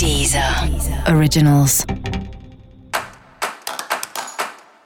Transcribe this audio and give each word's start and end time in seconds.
Deezer 0.00 0.42
Originals. 1.14 1.84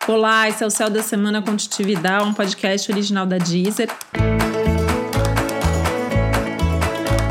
Olá, 0.08 0.48
esse 0.48 0.64
é 0.64 0.66
o 0.66 0.70
Céu 0.70 0.90
da 0.90 1.04
Semana 1.04 1.40
Contitividade, 1.40 2.24
um 2.24 2.34
podcast 2.34 2.90
original 2.90 3.24
da 3.24 3.38
Deezer. 3.38 3.88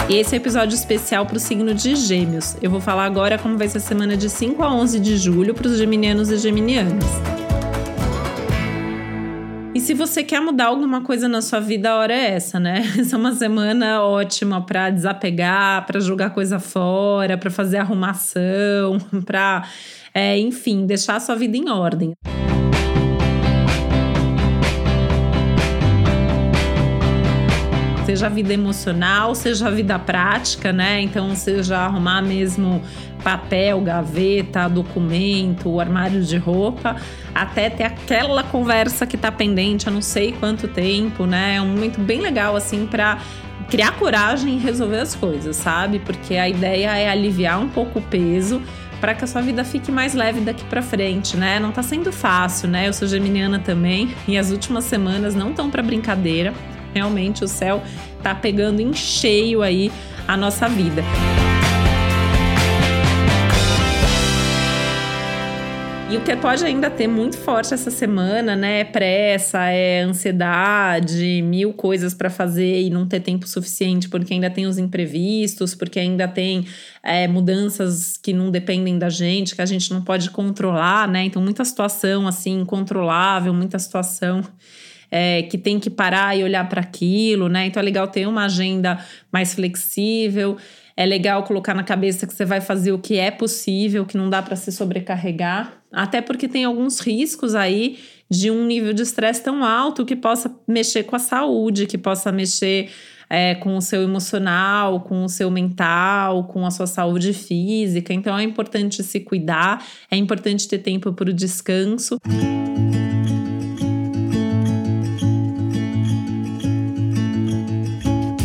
Esse 0.10 0.34
é 0.34 0.38
episódio 0.38 0.74
especial 0.74 1.26
para 1.26 1.36
o 1.36 1.40
signo 1.42 1.74
de 1.74 1.94
Gêmeos. 1.98 2.56
Eu 2.62 2.72
vou 2.72 2.80
falar 2.80 3.04
agora 3.04 3.38
como 3.38 3.58
vai 3.58 3.68
ser 3.68 3.80
a 3.80 3.82
semana 3.82 4.16
de 4.16 4.30
5 4.30 4.64
a 4.64 4.74
11 4.74 5.02
de 5.02 5.18
julho 5.18 5.54
para 5.54 5.68
os 5.68 5.78
geminianos 5.78 6.32
e 6.32 6.38
geminianas. 6.38 7.04
Se 9.84 9.94
você 9.94 10.24
quer 10.24 10.40
mudar 10.40 10.68
alguma 10.68 11.02
coisa 11.02 11.28
na 11.28 11.42
sua 11.42 11.60
vida, 11.60 11.92
a 11.92 11.98
hora 11.98 12.14
é 12.14 12.36
essa, 12.36 12.58
né? 12.58 12.84
Essa 12.98 13.18
é 13.18 13.20
uma 13.20 13.36
semana 13.36 14.02
ótima 14.02 14.62
para 14.62 14.90
desapegar, 14.90 15.86
para 15.86 16.00
jogar 16.00 16.30
coisa 16.30 16.58
fora, 16.58 17.38
para 17.38 17.52
fazer 17.52 17.80
arrumação, 17.80 18.98
para, 19.28 19.68
é, 20.14 20.40
enfim, 20.40 20.86
deixar 20.86 21.18
a 21.18 21.20
sua 21.20 21.36
vida 21.36 21.58
em 21.58 21.70
ordem. 21.70 22.14
Seja 28.14 28.28
a 28.28 28.30
vida 28.30 28.54
emocional, 28.54 29.34
seja 29.34 29.68
a 29.68 29.72
vida 29.72 29.98
prática, 29.98 30.72
né? 30.72 31.02
Então, 31.02 31.36
seja 31.36 31.80
arrumar 31.80 32.22
mesmo 32.22 32.82
papel, 33.24 33.82
gaveta, 33.82 34.68
documento, 34.68 35.80
armário 35.80 36.22
de 36.22 36.38
roupa, 36.38 36.96
até 37.34 37.72
ter 37.72 37.86
aquela 37.86 38.44
conversa 38.44 39.08
que 39.08 39.18
tá 39.18 39.32
pendente 39.32 39.90
há 39.90 39.92
não 39.92 40.02
sei 40.02 40.32
quanto 40.34 40.68
tempo, 40.68 41.26
né? 41.26 41.56
É 41.56 41.62
um 41.62 41.68
momento 41.68 42.00
bem 42.00 42.22
legal 42.22 42.56
assim 42.56 42.86
para 42.86 43.18
criar 43.68 43.94
coragem 43.94 44.58
e 44.58 44.60
resolver 44.60 45.00
as 45.00 45.16
coisas, 45.16 45.56
sabe? 45.56 45.98
Porque 45.98 46.36
a 46.36 46.48
ideia 46.48 46.96
é 46.96 47.10
aliviar 47.10 47.60
um 47.60 47.70
pouco 47.70 47.98
o 47.98 48.02
peso 48.02 48.62
para 49.02 49.16
que 49.16 49.24
a 49.24 49.28
sua 49.28 49.42
vida 49.42 49.64
fique 49.64 49.92
mais 49.92 50.14
leve 50.14 50.40
daqui 50.40 50.64
para 50.66 50.84
frente, 50.84 51.36
né? 51.36 51.60
Não 51.60 51.72
tá 51.72 51.82
sendo 51.82 52.12
fácil, 52.12 52.70
né? 52.70 52.88
Eu 52.88 52.94
sou 52.94 53.08
geminiana 53.08 53.58
também 53.58 54.14
e 54.28 54.38
as 54.38 54.52
últimas 54.52 54.84
semanas 54.84 55.34
não 55.34 55.50
estão 55.50 55.72
para 55.72 55.82
brincadeira. 55.82 56.54
Realmente 56.94 57.44
o 57.44 57.48
céu 57.48 57.82
tá 58.22 58.34
pegando 58.36 58.82
em 58.82 58.94
cheio 58.94 59.62
aí 59.62 59.92
a 60.28 60.38
nossa 60.38 60.68
vida. 60.70 61.04
E 66.14 66.18
o 66.18 66.22
que 66.22 66.36
pode 66.36 66.64
ainda 66.64 66.92
ter 66.92 67.08
muito 67.08 67.36
forte 67.36 67.74
essa 67.74 67.90
semana, 67.90 68.56
né? 68.56 68.82
É 68.82 68.84
pressa, 68.84 69.66
é 69.66 70.02
ansiedade, 70.02 71.42
mil 71.42 71.74
coisas 71.74 72.14
para 72.14 72.30
fazer 72.30 72.84
e 72.84 72.92
não 72.92 73.08
ter 73.08 73.20
tempo 73.20 73.48
suficiente, 73.48 74.08
porque 74.08 74.32
ainda 74.32 74.48
tem 74.48 74.68
os 74.68 74.78
imprevistos, 74.78 75.74
porque 75.74 76.00
ainda 76.00 76.28
tem 76.28 76.68
é, 77.02 77.28
mudanças 77.28 78.16
que 78.16 78.32
não 78.32 78.52
dependem 78.52 79.00
da 79.00 79.10
gente, 79.10 79.56
que 79.56 79.62
a 79.64 79.66
gente 79.66 79.92
não 79.92 80.04
pode 80.04 80.30
controlar, 80.30 81.08
né? 81.08 81.24
Então, 81.24 81.42
muita 81.42 81.66
situação 81.66 82.28
assim, 82.28 82.60
incontrolável, 82.60 83.52
muita 83.52 83.80
situação. 83.80 84.44
É, 85.16 85.44
que 85.44 85.60
tem 85.60 85.80
que 85.80 85.92
parar 85.92 86.36
e 86.36 86.44
olhar 86.44 86.68
para 86.68 86.82
aquilo, 86.82 87.48
né? 87.48 87.68
Então 87.68 87.80
é 87.80 87.84
legal 87.84 88.08
ter 88.08 88.28
uma 88.28 88.46
agenda 88.46 88.98
mais 89.32 89.54
flexível. 89.54 90.58
É 90.98 91.06
legal 91.06 91.44
colocar 91.44 91.76
na 91.76 91.84
cabeça 91.84 92.26
que 92.26 92.34
você 92.34 92.44
vai 92.44 92.60
fazer 92.60 92.92
o 92.92 92.98
que 92.98 93.20
é 93.20 93.30
possível, 93.30 94.08
que 94.08 94.18
não 94.18 94.28
dá 94.28 94.42
para 94.42 94.56
se 94.56 94.72
sobrecarregar, 94.72 95.74
até 95.92 96.20
porque 96.20 96.48
tem 96.48 96.66
alguns 96.66 97.00
riscos 97.00 97.54
aí 97.54 98.00
de 98.30 98.50
um 98.50 98.66
nível 98.66 98.92
de 98.92 99.04
estresse 99.04 99.44
tão 99.44 99.64
alto 99.64 100.04
que 100.04 100.16
possa 100.16 100.52
mexer 100.68 101.04
com 101.04 101.16
a 101.16 101.20
saúde, 101.20 101.86
que 101.86 101.98
possa 101.98 102.32
mexer 102.32 102.90
é, 103.30 103.54
com 103.56 103.78
o 103.78 103.82
seu 103.82 104.02
emocional, 104.02 105.02
com 105.02 105.24
o 105.24 105.30
seu 105.30 105.52
mental, 105.52 106.46
com 106.46 106.66
a 106.66 106.72
sua 106.72 106.88
saúde 106.88 107.34
física. 107.34 108.14
Então 108.14 108.38
é 108.38 108.44
importante 108.44 109.04
se 109.04 109.20
cuidar, 109.20 109.84
é 110.10 110.16
importante 110.16 110.68
ter 110.68 110.80
tempo 110.80 111.14
para 111.14 111.30
o 111.30 111.34
descanso. 111.34 112.18
Música 112.26 112.93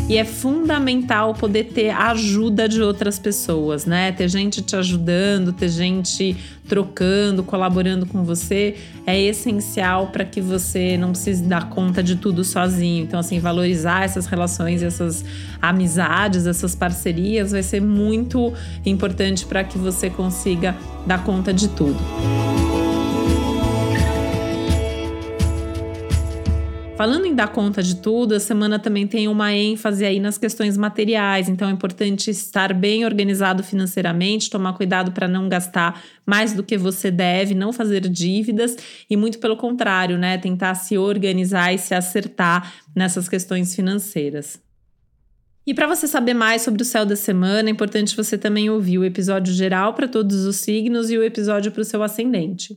E 0.08 0.16
é 0.16 0.24
fundamental 0.24 1.34
poder 1.34 1.64
ter 1.64 1.90
a 1.90 2.12
ajuda 2.12 2.66
de 2.66 2.80
outras 2.80 3.18
pessoas, 3.18 3.84
né? 3.84 4.10
Ter 4.10 4.26
gente 4.28 4.62
te 4.62 4.74
ajudando, 4.74 5.52
ter 5.52 5.68
gente 5.68 6.34
trocando, 6.66 7.42
colaborando 7.42 8.06
com 8.06 8.24
você, 8.24 8.76
é 9.06 9.20
essencial 9.20 10.08
para 10.08 10.24
que 10.24 10.40
você 10.40 10.96
não 10.96 11.10
precise 11.10 11.42
dar 11.42 11.68
conta 11.68 12.02
de 12.02 12.16
tudo 12.16 12.42
sozinho. 12.42 13.04
Então, 13.04 13.20
assim, 13.20 13.38
valorizar 13.38 14.04
essas 14.04 14.24
relações, 14.24 14.82
essas 14.82 15.24
amizades, 15.60 16.46
essas 16.46 16.74
parcerias 16.74 17.52
vai 17.52 17.62
ser 17.62 17.80
muito 17.80 18.52
importante 18.86 19.44
para 19.44 19.62
que 19.62 19.76
você 19.76 20.08
consiga 20.08 20.74
dar 21.06 21.22
conta 21.22 21.52
de 21.52 21.68
tudo. 21.68 21.98
Falando 26.98 27.26
em 27.26 27.32
dar 27.32 27.46
conta 27.46 27.80
de 27.80 27.94
tudo, 27.94 28.34
a 28.34 28.40
semana 28.40 28.76
também 28.76 29.06
tem 29.06 29.28
uma 29.28 29.54
ênfase 29.54 30.04
aí 30.04 30.18
nas 30.18 30.36
questões 30.36 30.76
materiais, 30.76 31.48
então 31.48 31.68
é 31.68 31.70
importante 31.70 32.28
estar 32.28 32.74
bem 32.74 33.04
organizado 33.04 33.62
financeiramente, 33.62 34.50
tomar 34.50 34.72
cuidado 34.72 35.12
para 35.12 35.28
não 35.28 35.48
gastar 35.48 36.02
mais 36.26 36.54
do 36.54 36.64
que 36.64 36.76
você 36.76 37.08
deve, 37.08 37.54
não 37.54 37.72
fazer 37.72 38.00
dívidas 38.08 38.76
e 39.08 39.16
muito 39.16 39.38
pelo 39.38 39.56
contrário, 39.56 40.18
né, 40.18 40.38
tentar 40.38 40.74
se 40.74 40.98
organizar 40.98 41.72
e 41.72 41.78
se 41.78 41.94
acertar 41.94 42.74
nessas 42.96 43.28
questões 43.28 43.76
financeiras. 43.76 44.60
E 45.64 45.72
para 45.74 45.86
você 45.86 46.08
saber 46.08 46.34
mais 46.34 46.62
sobre 46.62 46.82
o 46.82 46.84
céu 46.84 47.06
da 47.06 47.14
semana, 47.14 47.68
é 47.68 47.72
importante 47.72 48.16
você 48.16 48.36
também 48.36 48.68
ouvir 48.70 48.98
o 48.98 49.04
episódio 49.04 49.54
geral 49.54 49.94
para 49.94 50.08
todos 50.08 50.44
os 50.44 50.56
signos 50.56 51.10
e 51.10 51.16
o 51.16 51.22
episódio 51.22 51.70
para 51.70 51.82
o 51.82 51.84
seu 51.84 52.02
ascendente. 52.02 52.76